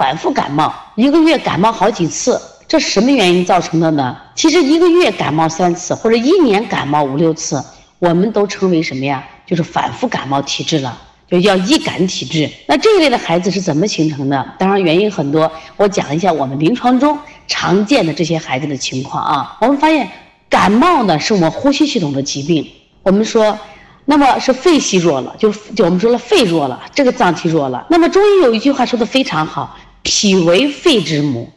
[0.00, 4.16] 反复感冒，一个月感冒好几次，这什么原因造成的呢？
[4.34, 7.62] 其实一个月感冒三次，或者一年感冒五六次，
[7.98, 9.22] 我们都称为什么呀？
[9.44, 10.98] 就是反复感冒体质了，
[11.30, 12.50] 就叫易感体质。
[12.66, 14.54] 那这一类的孩子是怎么形成的？
[14.58, 19.58] 当然原因很多，我讲一下我们临床中常见的这些孩子的情况啊。
[19.60, 20.08] 我们发现
[20.48, 22.66] 感冒呢是我们呼吸系统的疾病，
[23.02, 23.58] 我们说。
[24.06, 27.86] 那么是肺系弱了，就就我们说了肺弱了，这个脏器弱了。
[27.90, 31.50] 那么中医有一句话说的非常好，脾为肺之母。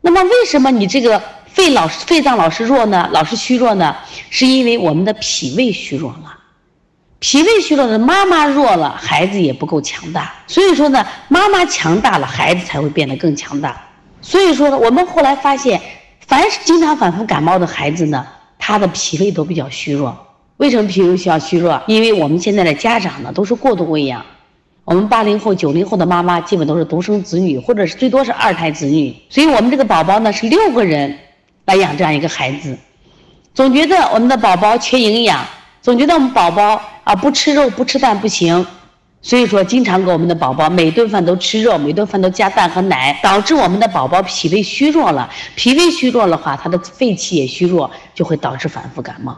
[0.00, 3.08] 那么为什么你这个肺老是肺脏老是弱呢？
[3.12, 3.96] 老是虚弱呢？
[4.30, 6.38] 是因为我们的脾胃虚弱了。
[7.20, 10.34] 脾胃虚弱的妈妈弱了，孩子也不够强大。
[10.46, 13.82] 所以说呢，妈妈强大了，孩子才会变得更强大。
[14.20, 15.80] 所以说呢，我们后来发现，
[16.26, 18.26] 凡是经常反复感冒的孩子呢，
[18.58, 20.14] 他的脾胃都比较虚弱。
[20.58, 21.82] 为什么脾胃需要虚弱？
[21.86, 24.24] 因为我们现在的家长呢都是过度喂养，
[24.84, 31.18] 我们八零后、九零后的妈妈基本都是独生子女，或者是最多是二胎子女，所以我们这个宝宝呢是六个人
[31.64, 32.76] 来养这样一个孩子，
[33.54, 35.42] 总觉得我们的宝宝缺营养，
[35.80, 38.66] 总觉得我们宝宝啊不吃肉不吃蛋不行，
[39.22, 49.34] 所以说经常给我们的宝宝每顿饭都吃肉，每顿饭都加蛋和奶，导致我们的宝宝脾胃虚弱了，脾胃虚弱的话，他的肺气也虚弱，就会导致反复感冒。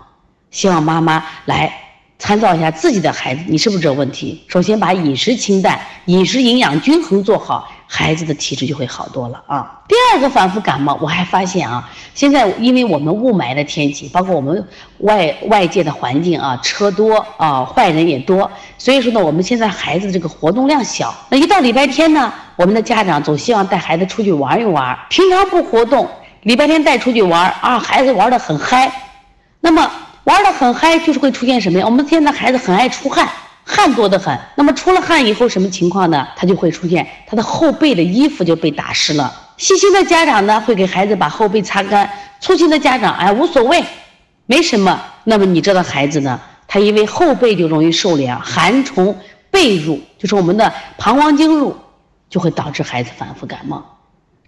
[0.50, 1.85] 希望妈妈来
[2.18, 4.42] 参照一下自己的孩子，你是不是这个问题？
[4.48, 9.82] 首先把饮食清淡、饮食营养均衡做好，孩子的体质就会好多了啊。
[9.86, 14.66] 第二个反复感冒，我还发现啊，现在因为我们雾霾的天气，包括我们
[15.00, 21.14] 外外界的环境啊，车多啊，坏人也多，所以说呢，我们现在孩子这个活动量小。
[21.28, 26.08] 那一到礼拜天呢，我们的家长总希望带孩子出去玩一玩，平常不活动，
[26.42, 28.90] 礼拜天带出去玩啊，孩子玩的很嗨，
[29.60, 29.90] 那么。
[30.26, 31.84] 玩的很嗨，就是会出现什么呀？
[31.84, 33.28] 我们现在孩子很爱出汗，
[33.64, 34.36] 汗多的很。
[34.56, 36.26] 那么出了汗以后，什么情况呢？
[36.34, 39.32] 他就会出现他的后背的衣服就被打湿了。
[39.56, 42.04] 细心的家长呢，会给孩子把后背擦干；
[42.40, 43.84] 粗心的家长，哎，无所谓，
[44.46, 45.00] 没什么。
[45.22, 46.40] 那么你知道孩子呢？
[46.66, 49.16] 他因为后背就容易受凉，寒从
[49.52, 51.76] 背入，就是我们的膀胱经入，
[52.28, 53.95] 就会导致孩子反复感冒。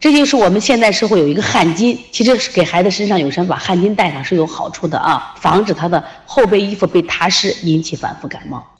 [0.00, 8.78] 这就是我们现在社会有一个汗巾，其实是给孩子身上有什么把汗巾带上是有好处的啊，防止他的后背衣服被踏湿，引起反复感冒。